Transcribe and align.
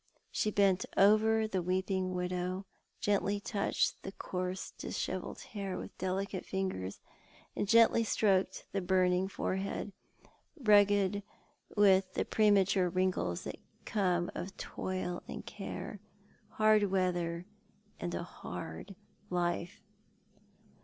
She 0.31 0.49
bent 0.49 0.83
over 0.97 1.47
the 1.47 1.61
weeping 1.61 2.15
widow, 2.15 2.65
gently 3.01 3.39
touched 3.39 4.01
the 4.01 4.11
coarse 4.11 4.71
dishevelled 4.71 5.41
hair 5.53 5.77
with 5.77 5.95
delicate 5.99 6.43
fingers, 6.43 6.99
and 7.55 7.67
gently 7.67 8.03
stroked 8.03 8.65
the 8.71 8.81
burning 8.81 9.25
l"oreliead, 9.29 9.91
rugged 10.59 11.21
with 11.77 12.15
the 12.15 12.25
premature 12.25 12.89
wrinkles 12.89 13.43
that 13.43 13.59
come 13.85 14.31
of 14.33 14.57
toil 14.57 15.21
and 15.27 15.45
care, 15.45 15.99
hard 16.53 16.85
weather 16.85 17.45
and 17.99 18.15
a 18.15 18.23
hard 18.23 18.95
life. 19.29 19.83